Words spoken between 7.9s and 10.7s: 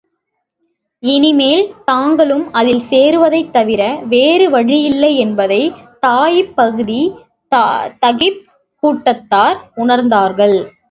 தகீப் கூட்டத்தார் உணர்ந்தார்கள்.